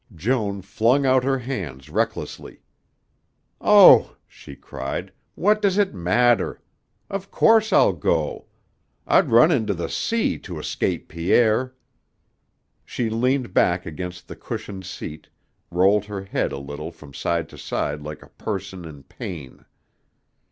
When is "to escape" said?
10.39-11.07